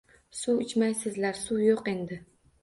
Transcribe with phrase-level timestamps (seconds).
[0.37, 2.19] Suv ichmaysizlar, suv yo‘q endi.